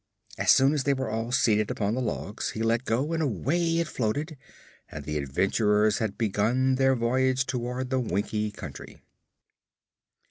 As 0.39 0.49
soon 0.49 0.73
as 0.73 0.83
they 0.83 0.95
were 0.95 1.11
all 1.11 1.31
seated 1.31 1.69
upon 1.69 1.93
the 1.93 2.01
logs 2.01 2.49
he 2.53 2.63
let 2.63 2.85
go 2.85 3.13
and 3.13 3.21
away 3.21 3.77
it 3.77 3.87
floated 3.87 4.35
and 4.89 5.05
the 5.05 5.15
adventurers 5.19 5.99
had 5.99 6.17
begun 6.17 6.73
their 6.73 6.95
voyage 6.95 7.45
toward 7.45 7.91
the 7.91 7.99
Winkie 7.99 8.49
Country. 8.49 8.99